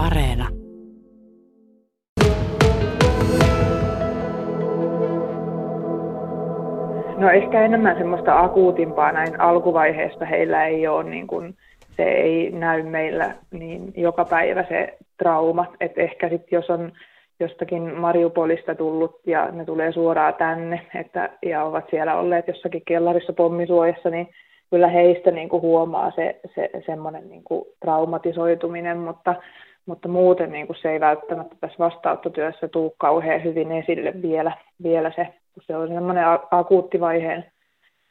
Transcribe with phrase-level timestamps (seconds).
[0.00, 0.48] Areena.
[7.18, 11.54] No ehkä enemmän semmoista akuutimpaa näin alkuvaiheesta heillä ei ole, niin kuin,
[11.96, 15.66] se ei näy meillä niin joka päivä se trauma.
[15.80, 16.92] että ehkä sitten jos on
[17.40, 23.32] jostakin Mariupolista tullut ja ne tulee suoraan tänne että, ja ovat siellä olleet jossakin kellarissa
[23.32, 24.28] pommisuojassa, niin
[24.70, 29.34] kyllä heistä niin kuin huomaa se, se semmoinen niin kuin traumatisoituminen, mutta,
[29.90, 35.12] mutta muuten niin kuin se ei välttämättä tässä vastaanottotyössä tule kauhean hyvin esille vielä, vielä
[35.16, 37.44] se, kun se on semmoinen akuuttivaiheen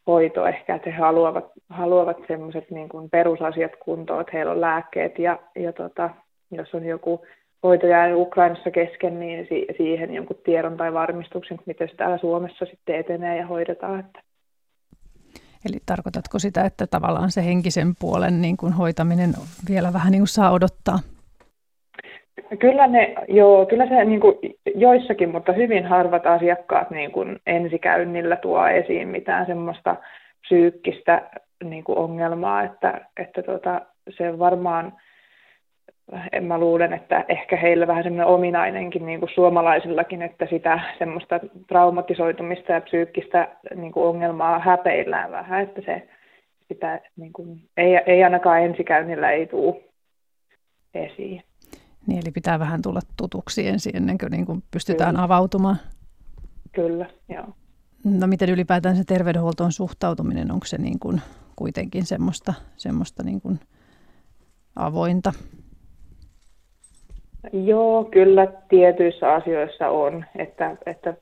[0.07, 5.20] hoito ehkä, että he haluavat, haluavat semmoiset niin kuin perusasiat kuntoon, että heillä on lääkkeet
[5.20, 6.09] ja, ja tota,
[6.51, 7.25] jos on joku
[7.63, 12.65] hoito jää Ukrainassa kesken, niin siihen jonkun tiedon tai varmistuksen, että miten se täällä Suomessa
[12.65, 13.99] sitten etenee ja hoidetaan.
[13.99, 14.20] Että.
[15.65, 19.34] Eli tarkoitatko sitä, että tavallaan se henkisen puolen niin kuin hoitaminen
[19.70, 20.99] vielä vähän niin kuin saa odottaa?
[22.59, 24.35] Kyllä, ne, joo, kyllä se niin kuin
[24.76, 29.96] joissakin, mutta hyvin harvat asiakkaat niin kuin ensikäynnillä tuo esiin mitään semmoista
[30.41, 31.29] psyykkistä
[31.63, 34.93] niin kuin ongelmaa, että, että tota, se varmaan–
[36.32, 41.40] en mä luulen, että ehkä heillä vähän semmoinen ominainenkin niin kuin suomalaisillakin, että sitä semmoista
[41.68, 46.07] traumatisoitumista ja psyykkistä niin kuin ongelmaa häpeillään vähän, että se
[46.68, 49.76] sitä niin kuin, ei, ei ainakaan ensikäynnillä ei tule
[50.93, 51.43] esiin.
[52.10, 55.24] Niin, eli pitää vähän tulla tutuksi ensin ennen kuin, niin kuin pystytään Kyllä.
[55.24, 55.77] avautumaan.
[56.71, 57.46] Kyllä, joo.
[58.04, 61.21] No miten ylipäätään se terveydenhuoltoon suhtautuminen, onko se niin kuin
[61.55, 63.60] kuitenkin semmoista, semmoista niin kuin
[64.75, 65.34] avointa?
[67.53, 71.13] Joo, kyllä tietyissä asioissa on, että, että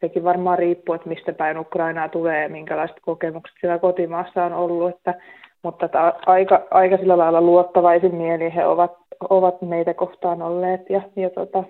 [0.00, 4.90] sekin varmaan riippuu, että mistä päin Ukrainaa tulee ja minkälaiset kokemukset siellä kotimaassa on ollut,
[4.96, 5.14] että,
[5.62, 8.92] mutta että aika, aika sillä lailla luottavaisin mieli he ovat,
[9.30, 11.64] ovat meitä kohtaan olleet ja, ja tota,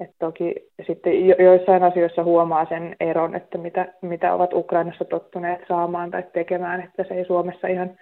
[0.00, 0.54] että toki
[0.86, 6.80] sitten joissain asioissa huomaa sen eron, että mitä, mitä ovat Ukrainassa tottuneet saamaan tai tekemään,
[6.80, 7.98] että se ei Suomessa ihan,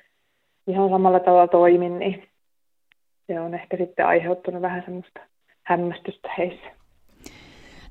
[0.66, 2.28] ihan samalla tavalla toimi, niin
[3.26, 5.20] se on ehkä sitten aiheuttanut vähän semmoista
[5.62, 6.81] hämmästystä heissä.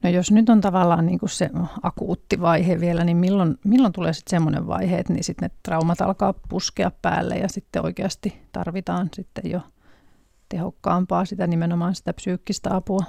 [0.03, 1.49] No jos nyt on tavallaan niin kuin se
[1.83, 6.01] akuutti vaihe vielä, niin milloin, milloin tulee sitten semmoinen vaihe, että niin sitten ne traumat
[6.01, 9.59] alkaa puskea päälle ja sitten oikeasti tarvitaan sitten jo
[10.49, 12.99] tehokkaampaa sitä nimenomaan sitä psyykkistä apua?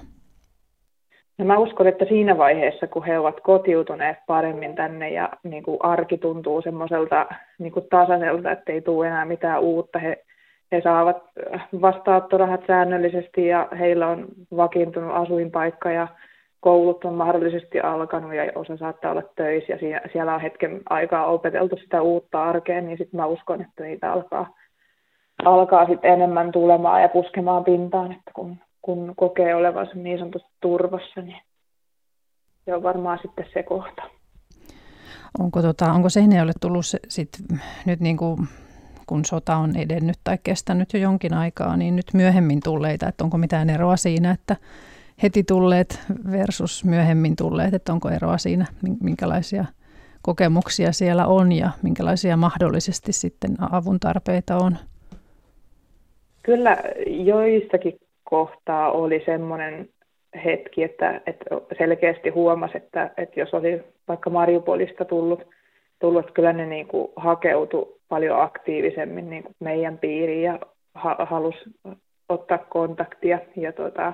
[1.38, 5.78] No mä uskon, että siinä vaiheessa, kun he ovat kotiutuneet paremmin tänne ja niin kuin
[5.80, 7.26] arki tuntuu semmoiselta
[7.58, 10.24] niin kuin tasaiselta, että ei tule enää mitään uutta, he
[10.72, 11.22] he saavat
[11.80, 14.26] vastaanottorahat säännöllisesti ja heillä on
[14.56, 16.08] vakiintunut asuinpaikka ja
[16.62, 21.76] koulut on mahdollisesti alkanut ja osa saattaa olla töissä ja siellä on hetken aikaa opeteltu
[21.76, 24.54] sitä uutta arkea, niin sitten mä uskon, että niitä alkaa,
[25.44, 31.20] alkaa sitten enemmän tulemaan ja puskemaan pintaan, että kun, kun kokee olevansa niin sanotusti turvassa,
[31.20, 31.38] niin
[32.64, 34.02] se on varmaan sitten se kohta.
[35.38, 37.30] Onko, tota, onko Seinäjoelle tullut se, sit
[37.86, 38.38] nyt niin kuin
[39.06, 43.38] kun sota on edennyt tai kestänyt jo jonkin aikaa, niin nyt myöhemmin tulleita, että onko
[43.38, 44.56] mitään eroa siinä, että
[45.22, 46.00] heti tulleet
[46.32, 48.66] versus myöhemmin tulleet, että onko eroa siinä,
[49.02, 49.64] minkälaisia
[50.22, 54.76] kokemuksia siellä on ja minkälaisia mahdollisesti sitten avun tarpeita on?
[56.42, 59.88] Kyllä joistakin kohtaa oli semmoinen
[60.44, 61.44] hetki, että, että
[61.78, 65.46] selkeästi huomasi, että, että jos oli vaikka Mariupolista tullut,
[66.00, 70.58] tullut kyllä ne niin kuin hakeutui paljon aktiivisemmin niin kuin meidän piiriin ja
[70.94, 71.58] ha- halusi
[72.28, 73.38] ottaa kontaktia.
[73.56, 74.12] Ja tuota,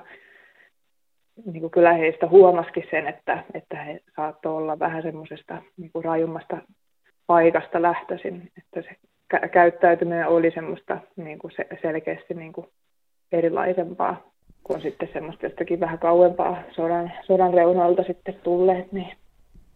[1.45, 6.05] niin kuin kyllä heistä huomasikin sen, että, että he saattoi olla vähän semmoisesta niin kuin
[6.05, 6.59] rajummasta
[7.27, 8.97] paikasta lähtöisin, että se
[9.35, 12.67] kä- käyttäytyminen oli semmoista niin kuin se, selkeästi niin kuin
[13.33, 14.31] erilaisempaa
[14.65, 18.93] kuin sitten semmoista jostakin vähän kauempaa sodan, sodan reunoilta sitten tulleet.
[18.93, 19.13] Niin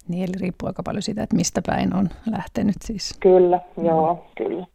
[0.08, 3.16] niin, eli riippuu aika paljon siitä, että mistä päin on lähtenyt siis.
[3.20, 3.84] Kyllä, mm.
[3.84, 4.66] joo, kyllä.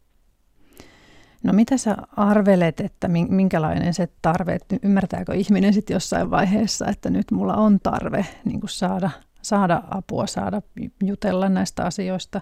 [1.44, 7.10] No mitä sä arvelet, että minkälainen se tarve, että ymmärtääkö ihminen sitten jossain vaiheessa, että
[7.10, 9.10] nyt mulla on tarve niin saada,
[9.42, 10.62] saada apua, saada
[11.04, 12.40] jutella näistä asioista,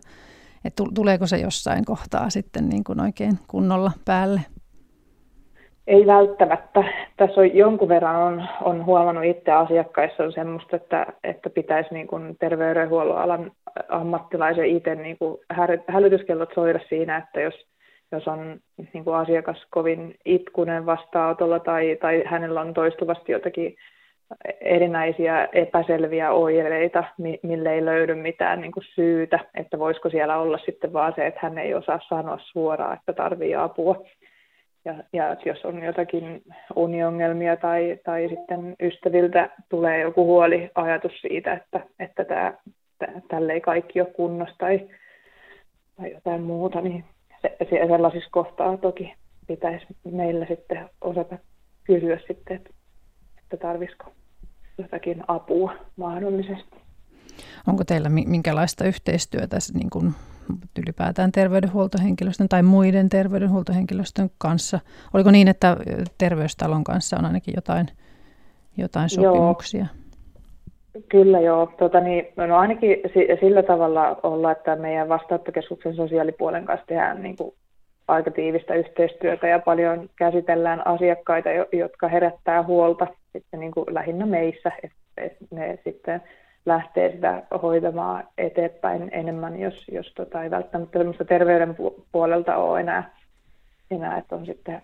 [0.65, 4.41] että tuleeko se jossain kohtaa sitten niin kuin oikein kunnolla päälle?
[5.87, 6.85] Ei välttämättä.
[7.17, 12.07] Tässä on jonkun verran on, on huomannut itse asiakkaissa on semmoista, että, että pitäisi niin
[12.07, 13.53] kuin terveydenhuollon alan
[13.89, 15.39] ammattilaisen itse niin kuin
[15.89, 17.55] hälytyskellot soida siinä, että jos,
[18.13, 18.61] jos on
[18.93, 23.77] niin kuin asiakas kovin itkunen vastaanotolla tai, tai hänellä on toistuvasti jotakin
[24.61, 27.05] erinäisiä epäselviä oireita,
[27.43, 31.41] mille ei löydy mitään niin kuin syytä, että voisiko siellä olla sitten vaan se, että
[31.43, 34.05] hän ei osaa sanoa suoraan, että tarvii apua.
[34.85, 36.43] Ja, ja jos on jotakin
[36.77, 42.53] uniongelmia tai, tai sitten ystäviltä tulee joku huoli ajatus siitä, että, että tämä,
[43.29, 44.89] tälle ei kaikki ole kunnossa tai,
[45.97, 47.05] tai jotain muuta, niin
[47.43, 49.15] se, se, sellaisissa kohtaa toki
[49.47, 51.39] pitäisi meillä sitten osata
[51.85, 52.71] kysyä sitten, että,
[53.39, 54.13] että tarvisiko
[54.79, 56.77] jotakin apua mahdollisesti.
[57.67, 60.15] Onko teillä minkälaista yhteistyötä niin kuin
[60.79, 64.81] ylipäätään terveydenhuoltohenkilöstön tai muiden terveydenhuoltohenkilöstön kanssa?
[65.15, 65.77] Oliko niin, että
[66.19, 67.89] terveystalon kanssa on ainakin jotain,
[68.77, 69.87] jotain sopimuksia?
[69.97, 70.06] Joo.
[71.09, 71.73] Kyllä joo.
[71.79, 72.97] Tota niin, no ainakin
[73.41, 77.55] sillä tavalla olla, että meidän vastaanottokeskuksen sosiaalipuolen kanssa tehdään niin kuin
[78.09, 84.73] aika tiivistä yhteistyötä ja paljon käsitellään asiakkaita, jotka herättää huolta sitten niin kuin lähinnä meissä,
[85.17, 86.23] että ne sitten
[86.67, 91.77] lähtee sitä hoitamaan eteenpäin enemmän, jos, jos tota, ei välttämättä terveyden
[92.13, 93.11] puolelta ole enää,
[93.91, 94.83] enää että on sitten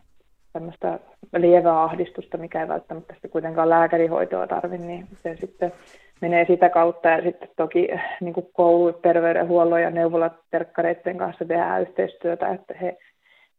[0.53, 0.99] tämmöistä
[1.37, 5.73] lievää ahdistusta, mikä ei välttämättä sitten kuitenkaan lääkärihoitoa tarvitse, niin se sitten
[6.21, 7.89] menee sitä kautta ja sitten toki
[8.21, 12.99] niin kuin koulu, terveydenhuollon ja neuvolaterkkareiden kanssa tehdään yhteistyötä, että he,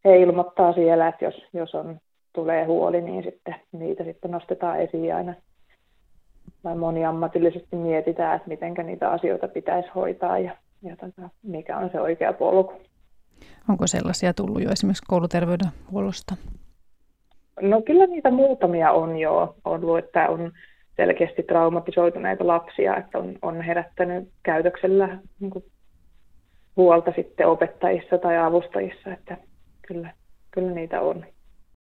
[0.05, 1.99] he ilmoittaa siellä, että jos, jos on,
[2.33, 5.33] tulee huoli, niin sitten niitä sitten nostetaan esiin aina
[6.63, 12.01] vai moniammatillisesti mietitään, että miten niitä asioita pitäisi hoitaa ja, ja tota, mikä on se
[12.01, 12.73] oikea polku.
[13.69, 16.35] Onko sellaisia tullut jo esimerkiksi kouluterveydenhuollosta?
[17.61, 20.51] No kyllä niitä muutamia on jo ollut, että on
[20.95, 25.65] selkeästi traumatisoituneita lapsia, että on, on herättänyt käytöksellä niin kuin,
[26.77, 29.37] huolta sitten opettajissa tai avustajissa, että
[29.87, 30.09] kyllä,
[30.51, 31.25] kyllä niitä on.